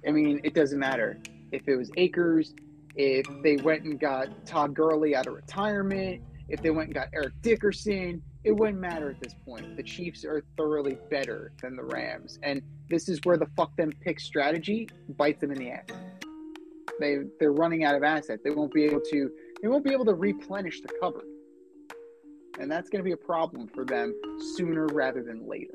I 0.07 0.11
mean, 0.11 0.41
it 0.45 0.55
doesn't 0.55 0.79
matter 0.79 1.19
if 1.53 1.69
it 1.69 1.77
was 1.77 1.91
Akers, 1.97 2.55
if 2.97 3.27
they 3.43 3.57
went 3.57 3.85
and 3.85 3.99
got 3.99 4.47
Todd 4.47 4.75
Gurley 4.75 5.15
out 5.15 5.27
of 5.27 5.35
retirement, 5.35 6.23
if 6.49 6.63
they 6.63 6.71
went 6.71 6.89
and 6.89 6.95
got 6.95 7.09
Eric 7.13 7.35
Dickerson. 7.43 8.23
It 8.43 8.53
wouldn't 8.53 8.79
matter 8.79 9.11
at 9.11 9.21
this 9.21 9.35
point. 9.45 9.77
The 9.77 9.83
Chiefs 9.83 10.25
are 10.25 10.43
thoroughly 10.57 10.97
better 11.11 11.53
than 11.63 11.77
the 11.77 11.85
Rams, 11.85 12.39
and 12.43 12.63
this 12.89 13.09
is 13.09 13.21
where 13.25 13.37
the 13.37 13.49
fuck 13.57 13.77
them 13.77 13.93
pick 14.01 14.19
strategy 14.19 14.89
bites 15.17 15.41
them 15.41 15.51
in 15.53 15.59
the 15.59 15.71
ass. 15.71 15.87
They 16.99 17.19
they're 17.39 17.53
running 17.53 17.85
out 17.85 17.95
of 17.95 18.03
assets. 18.03 18.43
They 18.43 18.51
won't 18.51 18.73
be 18.73 18.85
able 18.85 19.01
to. 19.11 19.31
They 19.63 19.69
won't 19.69 19.85
be 19.85 19.93
able 19.93 20.07
to 20.07 20.15
replenish 20.15 20.81
the 20.81 20.89
cupboard 21.01 21.27
and 22.61 22.71
that's 22.71 22.91
going 22.91 23.01
to 23.01 23.05
be 23.05 23.13
a 23.13 23.17
problem 23.17 23.67
for 23.67 23.85
them 23.85 24.15
sooner 24.57 24.87
rather 24.89 25.23
than 25.23 25.49
later. 25.49 25.75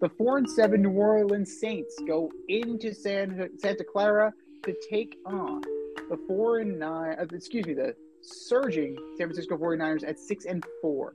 The 0.00 0.08
four 0.08 0.36
and 0.38 0.50
seven 0.50 0.82
New 0.82 0.90
Orleans 0.90 1.60
Saints 1.60 1.96
go 2.06 2.30
into 2.48 2.92
San, 2.92 3.48
Santa 3.58 3.84
Clara 3.84 4.32
to 4.64 4.74
take 4.90 5.16
on 5.24 5.62
the 6.10 6.18
four 6.26 6.58
and 6.58 6.78
nine. 6.78 7.16
Uh, 7.18 7.26
excuse 7.32 7.64
me, 7.66 7.74
the 7.74 7.94
surging 8.20 8.96
San 9.16 9.28
Francisco 9.28 9.56
49ers 9.56 10.06
at 10.06 10.18
six 10.18 10.44
and 10.44 10.64
four. 10.82 11.14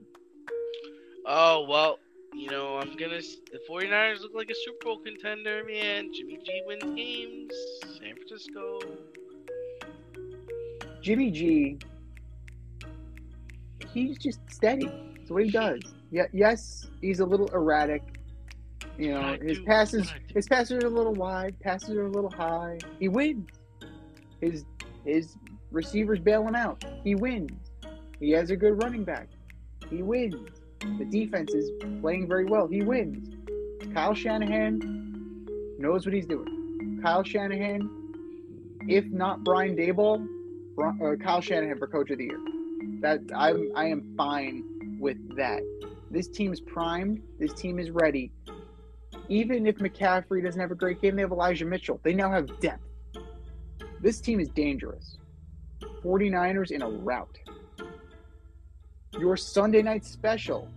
Oh 1.31 1.67
well, 1.69 1.99
you 2.33 2.49
know 2.49 2.79
I'm 2.79 2.97
gonna. 2.97 3.19
The 3.19 3.59
49ers 3.69 4.21
look 4.21 4.31
like 4.33 4.49
a 4.49 4.55
Super 4.65 4.77
Bowl 4.83 4.99
contender, 5.05 5.63
man. 5.63 6.11
Jimmy 6.11 6.39
G 6.43 6.63
wins 6.65 6.83
games. 6.95 7.53
San 7.99 8.15
Francisco. 8.15 8.79
Jimmy 11.03 11.29
G, 11.29 11.77
he's 13.93 14.17
just 14.17 14.39
steady. 14.49 14.87
That's 15.17 15.29
what 15.29 15.43
he 15.45 15.51
does. 15.51 15.81
Yeah, 16.09 16.25
yes, 16.33 16.87
he's 16.99 17.19
a 17.19 17.25
little 17.25 17.47
erratic. 17.53 18.01
You 18.97 19.13
know, 19.13 19.21
I 19.21 19.37
his 19.37 19.59
passes, 19.59 20.07
what 20.07 20.15
I 20.15 20.17
do. 20.17 20.33
his 20.33 20.47
passes 20.47 20.83
are 20.83 20.87
a 20.87 20.89
little 20.89 21.13
wide, 21.13 21.59
passes 21.59 21.91
are 21.91 22.07
a 22.07 22.11
little 22.11 22.31
high. 22.31 22.79
He 22.99 23.07
wins. 23.07 23.47
His 24.41 24.65
his 25.05 25.35
receivers 25.71 26.19
bail 26.19 26.47
him 26.47 26.55
out. 26.55 26.83
He 27.03 27.13
wins. 27.13 27.51
He 28.19 28.31
has 28.31 28.49
a 28.49 28.55
good 28.55 28.81
running 28.81 29.03
back. 29.03 29.29
He 29.91 30.01
wins. 30.01 30.58
The 30.81 31.05
defense 31.05 31.53
is 31.53 31.71
playing 32.01 32.27
very 32.27 32.45
well. 32.45 32.67
He 32.67 32.81
wins. 32.83 33.35
Kyle 33.93 34.13
Shanahan 34.13 35.47
knows 35.77 36.05
what 36.05 36.13
he's 36.13 36.25
doing. 36.25 36.99
Kyle 37.01 37.23
Shanahan, 37.23 37.89
if 38.87 39.05
not 39.05 39.43
Brian 39.43 39.75
Daboll, 39.75 40.25
uh, 40.77 41.15
Kyle 41.17 41.41
Shanahan 41.41 41.77
for 41.77 41.87
Coach 41.87 42.11
of 42.11 42.17
the 42.17 42.25
Year. 42.25 42.39
That 43.01 43.21
I'm 43.35 43.71
I 43.75 43.85
am 43.85 44.13
fine 44.17 44.97
with 44.99 45.35
that. 45.35 45.61
This 46.11 46.27
team 46.27 46.51
is 46.51 46.59
primed. 46.59 47.21
This 47.39 47.53
team 47.53 47.79
is 47.79 47.91
ready. 47.91 48.31
Even 49.27 49.67
if 49.67 49.77
McCaffrey 49.77 50.43
doesn't 50.43 50.59
have 50.59 50.71
a 50.71 50.75
great 50.75 51.01
game, 51.01 51.15
they 51.15 51.21
have 51.21 51.31
Elijah 51.31 51.65
Mitchell. 51.65 51.99
They 52.03 52.13
now 52.13 52.31
have 52.31 52.59
depth. 52.59 52.83
This 54.01 54.19
team 54.19 54.39
is 54.39 54.49
dangerous. 54.49 55.17
49ers 56.03 56.71
in 56.71 56.81
a 56.81 56.89
rout. 56.89 57.37
Your 59.17 59.37
Sunday 59.37 59.81
night 59.81 60.05
special. 60.05 60.67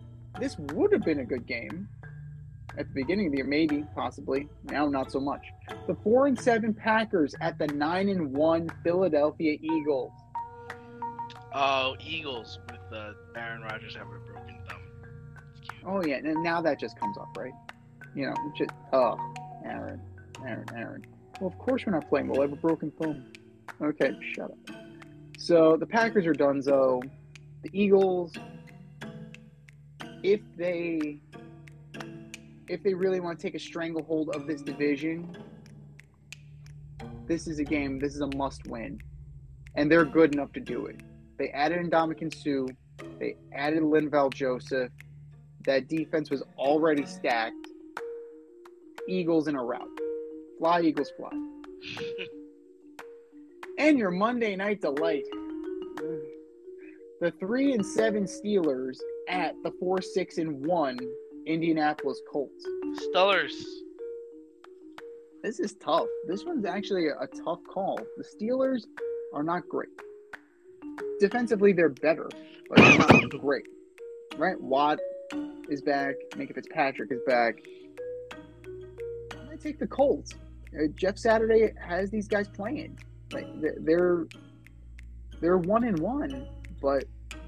This 0.40 0.58
would 0.58 0.92
have 0.92 1.04
been 1.04 1.20
a 1.20 1.24
good 1.24 1.46
game 1.46 1.88
at 2.78 2.88
the 2.88 2.94
beginning 2.94 3.26
of 3.26 3.32
the 3.32 3.38
year, 3.38 3.46
maybe, 3.46 3.84
possibly. 3.94 4.48
Now, 4.64 4.88
not 4.88 5.12
so 5.12 5.20
much. 5.20 5.44
The 5.86 5.94
four 6.02 6.26
and 6.26 6.38
seven 6.38 6.72
Packers 6.72 7.34
at 7.40 7.58
the 7.58 7.66
nine 7.66 8.08
and 8.08 8.32
one 8.32 8.70
Philadelphia 8.82 9.58
Eagles. 9.60 10.12
Oh, 11.54 11.96
Eagles 12.00 12.58
with 12.70 12.80
uh, 12.92 13.12
Aaron 13.36 13.62
Rodgers 13.62 13.94
having 13.94 14.14
a 14.14 14.32
broken 14.32 14.58
thumb. 14.66 14.80
Oh 15.84 16.02
yeah, 16.02 16.16
and 16.16 16.42
now 16.42 16.62
that 16.62 16.80
just 16.80 16.98
comes 16.98 17.18
up, 17.18 17.28
right? 17.36 17.52
You 18.14 18.26
know, 18.26 18.34
just 18.56 18.70
oh, 18.94 19.18
Aaron, 19.64 20.00
Aaron, 20.46 20.66
Aaron. 20.74 21.06
Well, 21.40 21.50
of 21.50 21.58
course 21.58 21.84
we're 21.84 21.92
not 21.92 22.08
playing. 22.08 22.28
We'll 22.28 22.40
have 22.40 22.52
a 22.52 22.56
broken 22.56 22.90
thumb. 22.92 23.24
Okay, 23.82 24.16
shut 24.34 24.50
up. 24.50 24.76
So 25.36 25.76
the 25.76 25.86
Packers 25.86 26.24
are 26.26 26.32
donezo. 26.32 27.02
The 27.62 27.70
Eagles, 27.72 28.32
if 30.22 30.40
they 30.56 31.20
if 32.68 32.82
they 32.82 32.94
really 32.94 33.20
want 33.20 33.38
to 33.38 33.42
take 33.42 33.54
a 33.54 33.58
stranglehold 33.58 34.34
of 34.34 34.46
this 34.46 34.62
division, 34.62 35.36
this 37.26 37.46
is 37.46 37.58
a 37.58 37.64
game. 37.64 37.98
This 37.98 38.14
is 38.14 38.20
a 38.20 38.36
must-win, 38.36 38.98
and 39.74 39.90
they're 39.90 40.04
good 40.04 40.34
enough 40.34 40.52
to 40.52 40.60
do 40.60 40.86
it. 40.86 41.00
They 41.38 41.48
added 41.50 41.90
Ndamukong 41.90 42.34
Suh. 42.34 42.72
They 43.18 43.36
added 43.52 43.82
Linval 43.82 44.32
Joseph. 44.32 44.90
That 45.64 45.88
defense 45.88 46.30
was 46.30 46.42
already 46.58 47.06
stacked. 47.06 47.68
Eagles 49.08 49.48
in 49.48 49.56
a 49.56 49.62
rout. 49.62 49.88
Fly, 50.58 50.82
Eagles, 50.82 51.12
fly. 51.16 51.30
and 53.78 53.98
your 53.98 54.10
Monday 54.10 54.56
night 54.56 54.80
delight. 54.80 55.24
The 57.22 57.30
three 57.38 57.72
and 57.72 57.86
seven 57.86 58.24
Steelers 58.24 58.98
at 59.28 59.54
the 59.62 59.70
four, 59.78 60.02
six, 60.02 60.38
and 60.38 60.66
one 60.66 60.98
Indianapolis 61.46 62.20
Colts. 62.28 62.66
Steelers. 62.96 63.52
This 65.40 65.60
is 65.60 65.74
tough. 65.74 66.08
This 66.26 66.44
one's 66.44 66.64
actually 66.64 67.06
a, 67.06 67.12
a 67.12 67.28
tough 67.28 67.60
call. 67.72 68.00
The 68.16 68.24
Steelers 68.24 68.86
are 69.32 69.44
not 69.44 69.68
great. 69.68 69.90
Defensively, 71.20 71.72
they're 71.72 71.90
better, 71.90 72.28
but 72.68 72.78
they're 72.78 72.98
not 72.98 73.30
great. 73.40 73.68
Right? 74.36 74.60
Watt 74.60 74.98
is 75.68 75.80
back. 75.80 76.16
Minkah 76.30 76.56
Fitzpatrick 76.56 77.12
is 77.12 77.20
back. 77.24 77.54
I 79.32 79.54
take 79.62 79.78
the 79.78 79.86
Colts. 79.86 80.34
Uh, 80.74 80.88
Jeff 80.96 81.18
Saturday 81.18 81.72
has 81.80 82.10
these 82.10 82.26
guys 82.26 82.48
playing. 82.48 82.98
Like 83.30 83.46
they're 83.60 84.26
they're 85.40 85.58
one 85.58 85.84
and 85.84 86.00
one, 86.00 86.48
but 86.82 87.04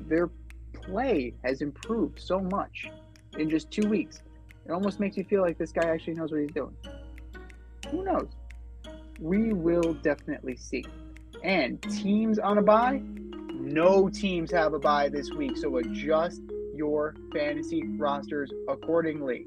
their 0.08 0.30
play 0.72 1.34
has 1.44 1.60
improved 1.60 2.20
so 2.20 2.40
much 2.40 2.90
in 3.38 3.50
just 3.50 3.70
two 3.70 3.88
weeks. 3.88 4.22
It 4.66 4.72
almost 4.72 5.00
makes 5.00 5.16
you 5.16 5.24
feel 5.24 5.42
like 5.42 5.58
this 5.58 5.72
guy 5.72 5.88
actually 5.88 6.14
knows 6.14 6.30
what 6.30 6.40
he's 6.40 6.52
doing. 6.52 6.76
Who 7.90 8.04
knows? 8.04 8.28
We 9.20 9.52
will 9.52 9.94
definitely 9.94 10.56
see. 10.56 10.84
And 11.42 11.82
teams 11.82 12.38
on 12.38 12.58
a 12.58 12.62
bye, 12.62 13.02
no 13.52 14.08
teams 14.08 14.50
have 14.52 14.72
a 14.72 14.78
bye 14.78 15.08
this 15.08 15.30
week, 15.30 15.56
so 15.56 15.76
adjust 15.76 16.40
your 16.74 17.14
fantasy 17.32 17.82
rosters 17.98 18.50
accordingly. 18.68 19.46